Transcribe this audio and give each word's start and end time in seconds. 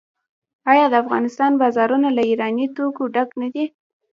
آیا 0.71 0.85
د 0.89 0.93
افغانستان 1.03 1.51
بازارونه 1.61 2.07
له 2.17 2.21
ایراني 2.29 2.65
توکو 2.75 3.03
ډک 3.15 3.29
نه 3.41 3.47
دي؟ 3.53 3.65